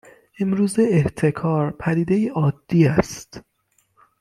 امروزه 0.39 0.87
احتکار 0.91 1.71
پدیده 1.71 2.15
ای 2.15 2.27
عادی 2.29 2.87
است 2.87 3.41